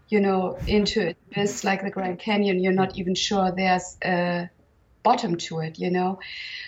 [0.10, 4.48] you know, into this like the Grand Canyon, you're not even sure there's a
[5.04, 6.20] bottom to it, you know.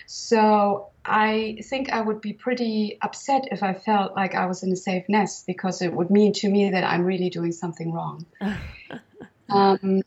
[0.06, 4.72] So I think I would be pretty upset if I felt like I was in
[4.72, 8.26] a safe nest because it would mean to me that I'm really doing something wrong.
[9.48, 10.02] um,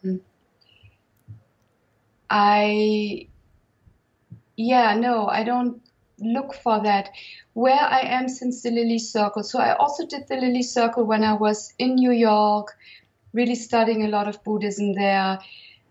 [2.30, 3.28] I,
[4.56, 5.82] yeah, no, I don't
[6.20, 7.10] look for that.
[7.54, 9.44] Where I am since the Lily Circle.
[9.44, 12.78] So I also did the Lily Circle when I was in New York
[13.34, 15.40] really studying a lot of Buddhism there.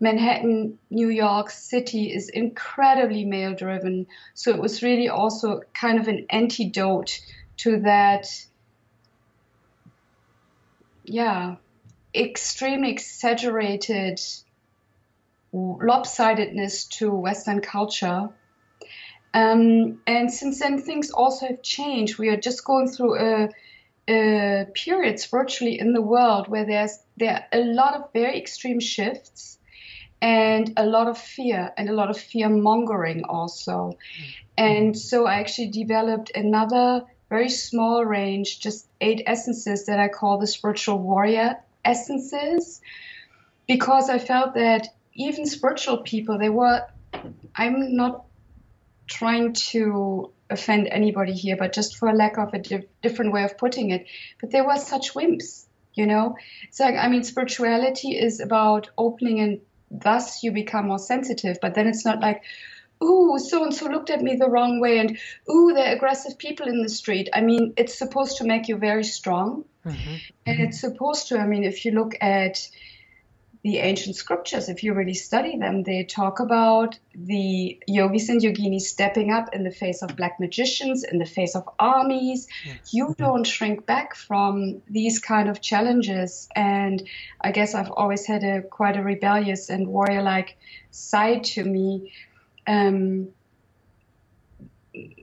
[0.01, 4.07] Manhattan, New York City is incredibly male driven.
[4.35, 7.21] So it was really also kind of an antidote
[7.59, 8.27] to that,
[11.05, 11.57] yeah,
[12.15, 14.21] extremely exaggerated
[15.53, 18.29] lopsidedness to Western culture.
[19.35, 22.19] Um, and since then, things also have changed.
[22.19, 23.49] We are just going through a,
[24.09, 28.81] a period spiritually in the world where there's there are a lot of very extreme
[28.81, 29.58] shifts
[30.21, 33.73] and a lot of fear and a lot of fear mongering also.
[33.73, 34.33] Mm-hmm.
[34.57, 40.39] And so I actually developed another very small range, just eight essences that I call
[40.39, 42.81] the spiritual warrior essences,
[43.67, 46.87] because I felt that even spiritual people, they were,
[47.55, 48.25] I'm not
[49.07, 53.59] trying to offend anybody here, but just for lack of a di- different way of
[53.59, 54.07] putting it,
[54.41, 56.37] but they were such wimps, you know?
[56.71, 61.87] so I mean, spirituality is about opening and thus you become more sensitive, but then
[61.87, 62.43] it's not like,
[63.03, 65.19] ooh, so and so looked at me the wrong way, and
[65.51, 67.29] ooh, they're aggressive people in the street.
[67.33, 69.65] I mean, it's supposed to make you very strong.
[69.85, 70.15] Mm-hmm.
[70.47, 72.69] And it's supposed to, I mean, if you look at
[73.63, 78.83] the ancient scriptures, if you really study them, they talk about the yogis and yoginis
[78.83, 82.47] stepping up in the face of black magicians, in the face of armies.
[82.65, 82.95] Yes.
[82.95, 86.49] You don't shrink back from these kind of challenges.
[86.55, 87.03] And
[87.41, 90.57] I guess I've always had a quite a rebellious and warrior like
[90.91, 92.13] side to me.
[92.67, 93.29] Um,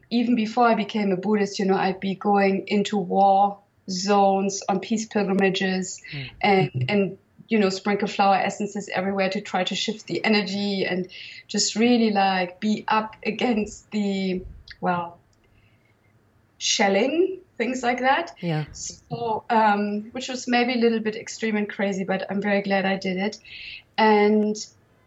[0.09, 4.79] even before I became a Buddhist, you know, I'd be going into war zones on
[4.79, 6.29] peace pilgrimages mm.
[6.41, 7.17] and and
[7.47, 11.07] you know sprinkle flower essences everywhere to try to shift the energy and
[11.47, 14.43] just really like be up against the
[14.81, 15.17] well
[16.57, 18.35] shelling things like that.
[18.41, 18.65] Yeah.
[18.73, 22.85] So um, which was maybe a little bit extreme and crazy but i'm very glad
[22.85, 23.37] i did it.
[23.97, 24.55] And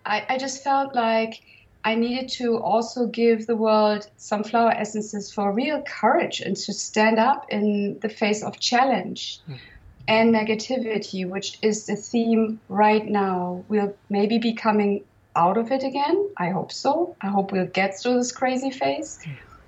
[0.07, 1.43] i, I just felt like
[1.85, 6.73] I needed to also give the world some flower essences for real courage and to
[6.73, 9.41] stand up in the face of challenge.
[9.49, 9.59] Mm
[10.09, 13.65] and negativity, which is the theme right now.
[13.69, 15.05] We'll maybe be coming
[15.37, 16.31] out of it again.
[16.37, 17.15] I hope so.
[17.21, 19.21] I hope we'll get through this crazy phase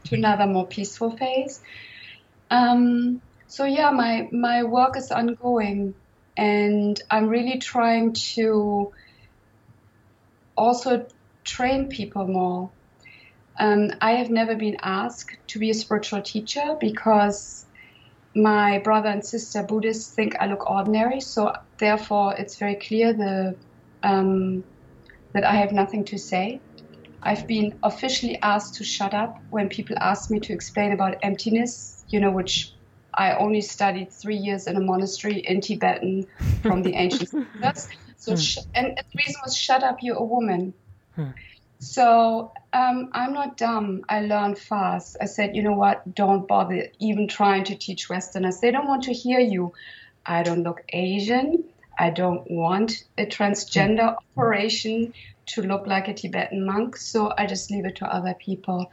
[0.05, 1.61] to another more peaceful phase.
[2.51, 5.95] Um, so yeah, my my work is ongoing,
[6.37, 8.93] and I'm really trying to
[10.57, 11.07] also
[11.45, 12.71] train people more.
[13.59, 17.67] Um, I have never been asked to be a spiritual teacher because
[18.35, 23.57] my brother and sister Buddhists think I look ordinary, so therefore it's very clear the
[24.03, 24.65] um,
[25.33, 26.61] that I have nothing to say.
[27.23, 32.05] I've been officially asked to shut up when people ask me to explain about emptiness,
[32.09, 32.73] you know, which
[33.13, 36.27] I only studied three years in a monastery in Tibetan
[36.63, 37.31] from the ancient.
[38.17, 38.39] So, hmm.
[38.39, 40.75] sh- and the reason was, shut up, you're a woman.
[41.81, 41.85] Hmm.
[41.85, 44.03] So um, I'm not dumb.
[44.09, 45.17] I learn fast.
[45.21, 46.15] I said, you know what?
[46.15, 48.61] Don't bother even trying to teach Westerners.
[48.61, 49.73] They don't want to hear you.
[50.25, 51.65] I don't look Asian.
[51.99, 55.13] I don't want a transgender operation
[55.47, 56.97] to look like a Tibetan monk.
[56.97, 58.91] So I just leave it to other people.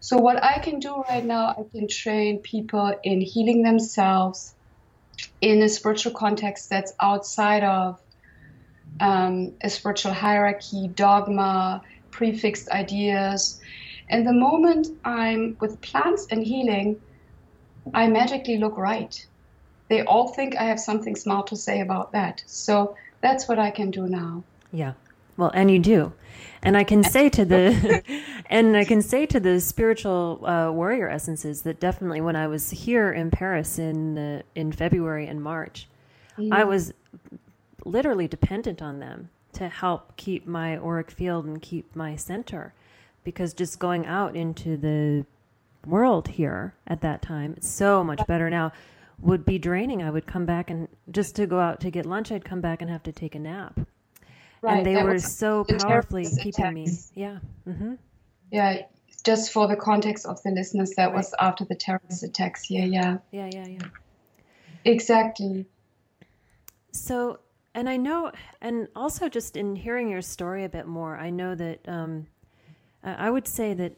[0.00, 4.54] So what I can do right now, I can train people in healing themselves
[5.40, 8.00] in a spiritual context that's outside of
[9.00, 11.82] um, a spiritual hierarchy, dogma,
[12.18, 13.60] prefixed ideas.
[14.10, 17.00] And the moment I'm with plants and healing,
[17.94, 19.14] I magically look right.
[19.88, 22.42] They all think I have something smart to say about that.
[22.46, 24.42] So that's what I can do now.
[24.72, 24.94] Yeah.
[25.36, 26.12] Well, and you do.
[26.60, 28.02] And I can say to the,
[28.46, 32.70] and I can say to the spiritual uh, warrior essences that definitely when I was
[32.70, 35.88] here in Paris in uh, in February and March,
[36.36, 36.52] mm-hmm.
[36.52, 36.92] I was
[37.84, 42.74] literally dependent on them to help keep my auric field and keep my center.
[43.24, 45.26] Because just going out into the
[45.86, 48.72] world here at that time it's so much better now
[49.20, 50.02] would be draining.
[50.02, 52.82] I would come back and just to go out to get lunch i'd come back
[52.82, 53.80] and have to take a nap.
[54.60, 56.88] Right, and they were so powerfully keeping me.
[57.14, 57.94] Yeah mm-hmm.
[58.50, 58.82] yeah
[59.24, 61.14] just for the context of the listeners that right.
[61.14, 62.70] was after the terrorist attacks.
[62.70, 63.18] Yeah yeah.
[63.30, 63.88] Yeah yeah yeah.
[64.84, 65.66] Exactly.
[66.92, 67.40] So
[67.78, 71.54] and I know, and also just in hearing your story a bit more, I know
[71.54, 72.26] that um,
[73.04, 73.92] I would say that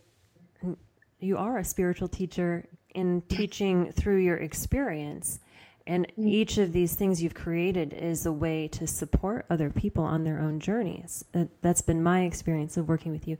[1.18, 5.40] you are a spiritual teacher in teaching through your experience.
[5.86, 6.28] And mm.
[6.28, 10.40] each of these things you've created is a way to support other people on their
[10.40, 11.24] own journeys.
[11.62, 13.38] That's been my experience of working with you.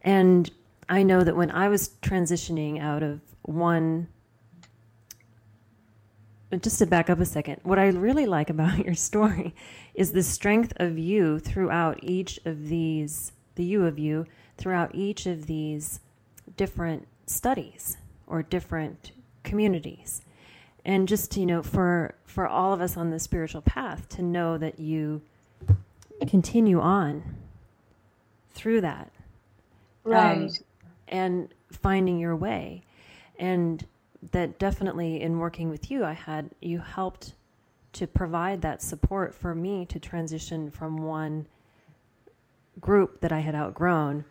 [0.00, 0.50] And
[0.88, 4.08] I know that when I was transitioning out of one
[6.58, 9.54] just to back up a second, what I really like about your story
[9.94, 14.26] is the strength of you throughout each of these, the you of you,
[14.56, 16.00] throughout each of these
[16.56, 17.96] different studies
[18.26, 19.12] or different
[19.44, 20.22] communities.
[20.84, 24.58] And just, you know, for, for all of us on the spiritual path to know
[24.58, 25.22] that you
[26.26, 27.36] continue on
[28.50, 29.10] through that.
[30.04, 30.36] Um, right.
[30.36, 30.50] Um,
[31.08, 32.82] and finding your way.
[33.38, 33.84] And
[34.32, 37.34] that definitely in working with you, I had, you helped
[37.92, 41.46] to provide that support for me to transition from one
[42.80, 44.24] group that I had outgrown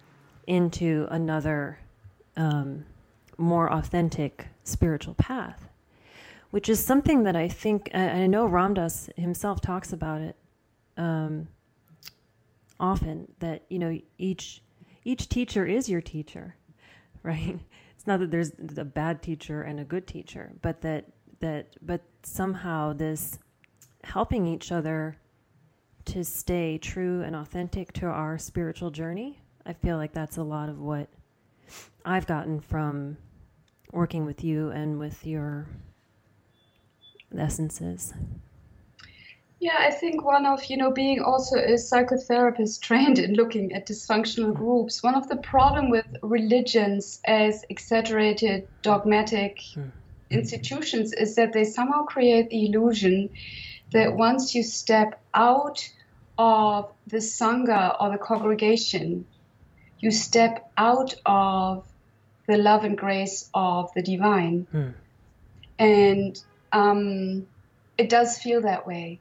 [0.48, 1.80] into another
[2.38, 2.86] um,
[3.38, 5.68] more authentic spiritual path,
[6.52, 10.36] which is something that I think, I know Ram Dass himself talks about it
[10.98, 11.48] um,
[12.80, 14.62] often, that, you know, each,
[15.04, 16.56] each teacher is your teacher,
[17.24, 17.60] right?
[18.00, 21.08] It's not that there's a bad teacher and a good teacher, but that,
[21.42, 23.38] that, but somehow this
[24.06, 25.18] helping each other
[26.06, 29.42] to stay true and authentic to our spiritual journey.
[29.66, 31.10] I feel like that's a lot of what
[32.06, 33.18] I've gotten from
[33.92, 35.68] working with you and with your
[37.38, 38.14] essences.
[39.60, 43.88] Yeah, I think one of, you know, being also a psychotherapist trained in looking at
[43.88, 49.90] dysfunctional groups, one of the problem with religions as exaggerated dogmatic hmm.
[50.30, 53.30] institutions is that they somehow create the illusion
[53.92, 55.90] that once you step out
[56.38, 59.26] of the sangha or the congregation,
[60.00, 61.86] you step out of
[62.48, 64.68] the love and grace of the divine.
[64.72, 64.90] Hmm.
[65.78, 66.42] And
[66.72, 67.48] um,
[67.98, 69.20] it does feel that way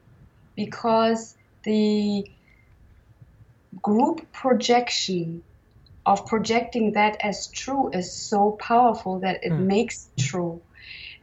[0.58, 2.28] because the
[3.80, 5.44] group projection
[6.04, 9.68] of projecting that as true is so powerful that it hmm.
[9.68, 10.60] makes it true.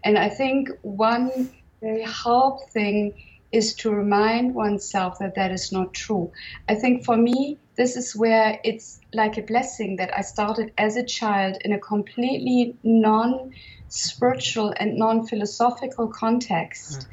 [0.06, 1.50] And I think one
[1.82, 3.14] very help thing
[3.52, 6.32] is to remind oneself that that is not true.
[6.70, 10.96] I think for me, this is where it's like a blessing that I started as
[10.96, 13.52] a child in a completely non
[13.90, 17.06] spiritual and non philosophical context mm.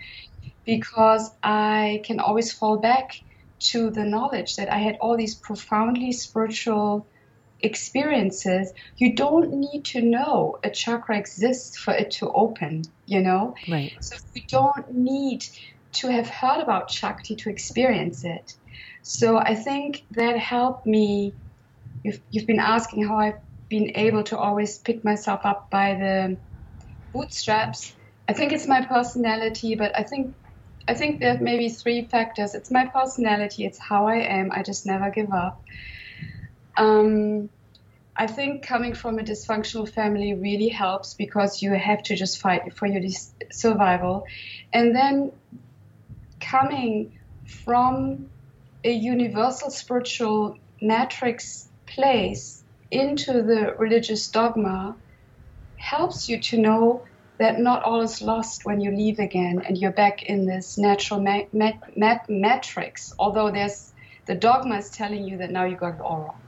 [0.65, 3.11] Because I can always fall back
[3.71, 7.09] to the knowledge that I had all these profoundly spiritual
[7.61, 8.73] experiences.
[8.97, 13.55] You don't need to know a chakra exists for it to open, you know?
[13.69, 13.93] Right.
[14.01, 15.45] So we don't need
[15.95, 18.53] to have heard about Shakti to experience it.
[19.03, 21.35] So I think that helped me.
[22.03, 23.39] You've, you've been asking how I've
[23.69, 26.39] been able to always pick myself up by the
[27.13, 27.95] bootstraps.
[28.29, 30.35] I think it's my personality, but I think
[30.89, 32.55] I think there are maybe three factors.
[32.55, 33.65] It's my personality.
[33.65, 34.51] It's how I am.
[34.53, 35.63] I just never give up.
[36.77, 37.51] Um,
[38.17, 42.77] I think coming from a dysfunctional family really helps because you have to just fight
[42.77, 43.03] for your
[43.51, 44.25] survival.
[44.73, 45.33] And then
[46.41, 47.19] coming
[47.65, 48.27] from
[48.85, 54.97] a universal spiritual matrix place into the religious dogma
[55.77, 57.05] helps you to know
[57.39, 61.21] that not all is lost when you leave again and you're back in this natural
[61.21, 63.13] ma- ma- ma- matrix.
[63.19, 63.93] Although there's
[64.27, 66.41] the dogma is telling you that now you got it all wrong,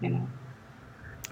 [0.00, 0.30] you know.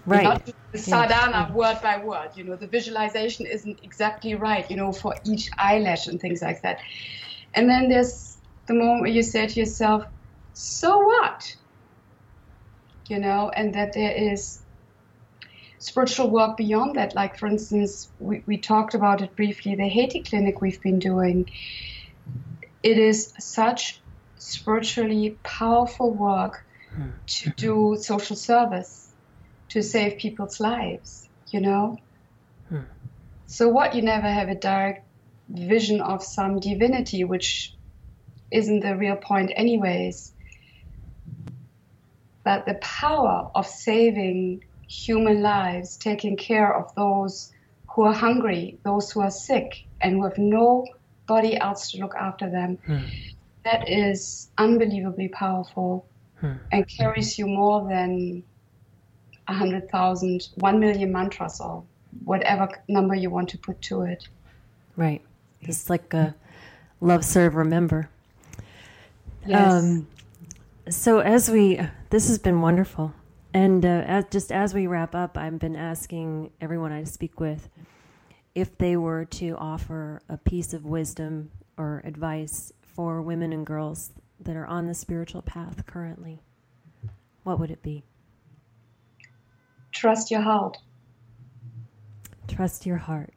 [0.06, 0.24] Right.
[0.24, 1.52] Not the sadhana yeah.
[1.52, 6.06] word by word, you know, the visualization isn't exactly right, you know, for each eyelash
[6.06, 6.78] and things like that.
[7.54, 10.04] And then there's the moment where you say to yourself,
[10.52, 11.54] so what?
[13.08, 14.62] You know, and that there is
[15.98, 17.14] spiritual work beyond that.
[17.16, 21.50] Like, for instance, we, we talked about it briefly the Haiti clinic we've been doing.
[22.84, 24.00] It is such
[24.36, 26.64] spiritually powerful work
[27.26, 29.12] to do social service,
[29.70, 31.98] to save people's lives, you know?
[32.68, 32.82] Hmm.
[33.46, 33.94] So, what?
[33.94, 35.04] You never have a direct
[35.48, 37.74] vision of some divinity, which
[38.52, 40.32] isn't the real point, anyways.
[42.44, 47.52] But the power of saving human lives, taking care of those
[47.88, 52.50] who are hungry, those who are sick, and who have nobody else to look after
[52.50, 52.98] them, hmm.
[53.64, 56.06] that is unbelievably powerful
[56.40, 56.52] hmm.
[56.72, 58.42] and carries you more than
[59.46, 61.84] a hundred thousand, one million mantras, or
[62.24, 64.28] whatever number you want to put to it.
[64.96, 65.22] Right.
[65.60, 66.34] It's like a
[67.00, 68.08] love, serve, remember.
[69.46, 69.72] Yes.
[69.72, 70.06] Um,
[70.88, 71.80] so as we,
[72.10, 73.12] this has been wonderful,
[73.58, 77.68] and uh, as, just as we wrap up, I've been asking everyone I speak with
[78.54, 84.12] if they were to offer a piece of wisdom or advice for women and girls
[84.38, 86.40] that are on the spiritual path currently.
[87.42, 88.04] What would it be?
[89.90, 90.78] Trust your heart.
[92.46, 93.34] Trust your heart.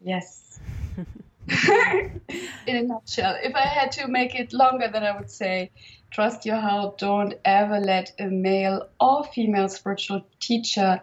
[0.00, 0.58] Yes.
[2.66, 3.36] in a nutshell.
[3.42, 5.70] If I had to make it longer, then I would say
[6.10, 6.98] trust your heart.
[6.98, 11.00] Don't ever let a male or female spiritual teacher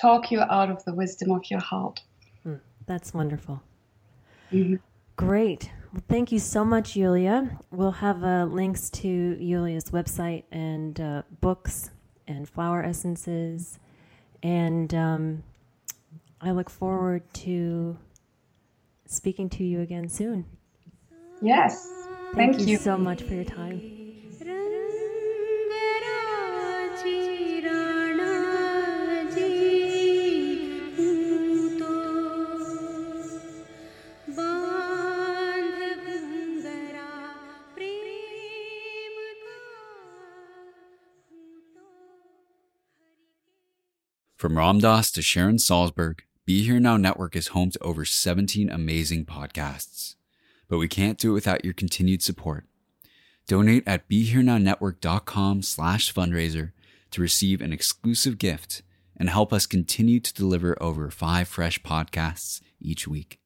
[0.00, 2.00] talk you out of the wisdom of your heart.
[2.46, 3.62] Mm, that's wonderful.
[4.52, 4.76] Mm-hmm.
[5.16, 5.70] Great.
[5.92, 7.58] Well, thank you so much, Julia.
[7.70, 11.90] We'll have uh, links to Julia's website and uh, books
[12.26, 13.78] and flower essences.
[14.42, 15.44] And um,
[16.40, 17.96] I look forward to
[19.06, 20.46] speaking to you again soon.
[21.40, 21.88] Yes.
[22.34, 23.94] Thank, Thank you, you so much for your time.
[44.44, 48.68] From Ram Dass to Sharon Salzberg, Be Here Now Network is home to over 17
[48.68, 50.16] amazing podcasts.
[50.68, 52.66] But we can't do it without your continued support.
[53.46, 56.72] Donate at BeHereNowNetwork.com slash fundraiser
[57.12, 58.82] to receive an exclusive gift
[59.16, 63.40] and help us continue to deliver over five fresh podcasts each week.